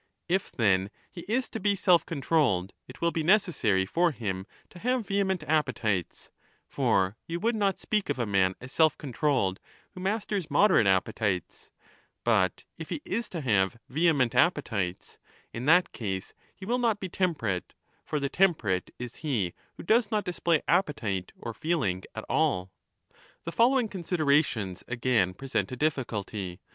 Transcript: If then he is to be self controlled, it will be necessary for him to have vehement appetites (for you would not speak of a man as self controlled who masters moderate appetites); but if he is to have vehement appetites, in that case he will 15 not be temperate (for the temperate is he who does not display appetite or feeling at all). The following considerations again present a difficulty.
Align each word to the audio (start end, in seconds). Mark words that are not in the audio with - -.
If 0.27 0.51
then 0.51 0.89
he 1.11 1.21
is 1.27 1.47
to 1.49 1.59
be 1.59 1.75
self 1.75 2.07
controlled, 2.07 2.73
it 2.87 3.01
will 3.01 3.11
be 3.11 3.21
necessary 3.21 3.85
for 3.85 4.09
him 4.09 4.47
to 4.71 4.79
have 4.79 5.05
vehement 5.05 5.43
appetites 5.43 6.31
(for 6.67 7.17
you 7.27 7.39
would 7.39 7.55
not 7.55 7.77
speak 7.77 8.09
of 8.09 8.17
a 8.17 8.25
man 8.25 8.55
as 8.59 8.71
self 8.71 8.97
controlled 8.97 9.59
who 9.91 10.01
masters 10.01 10.49
moderate 10.49 10.87
appetites); 10.87 11.69
but 12.23 12.65
if 12.79 12.89
he 12.89 13.03
is 13.05 13.29
to 13.29 13.41
have 13.41 13.77
vehement 13.89 14.33
appetites, 14.33 15.19
in 15.53 15.67
that 15.67 15.91
case 15.91 16.33
he 16.55 16.65
will 16.65 16.77
15 16.79 16.81
not 16.81 16.99
be 16.99 17.07
temperate 17.07 17.75
(for 18.03 18.19
the 18.19 18.27
temperate 18.27 18.89
is 18.97 19.17
he 19.17 19.53
who 19.77 19.83
does 19.83 20.09
not 20.09 20.25
display 20.25 20.63
appetite 20.67 21.31
or 21.37 21.53
feeling 21.53 22.01
at 22.15 22.25
all). 22.27 22.71
The 23.43 23.51
following 23.51 23.87
considerations 23.87 24.83
again 24.87 25.35
present 25.35 25.71
a 25.71 25.75
difficulty. 25.77 26.59